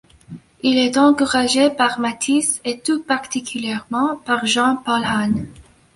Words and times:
Il 0.63 0.79
est 0.79 0.97
encouragé 0.97 1.69
par 1.69 1.99
Matisse 1.99 2.59
et 2.65 2.79
tout 2.79 3.03
particulièrement 3.03 4.15
par 4.25 4.47
Jean 4.47 4.77
Paulhan. 4.77 5.29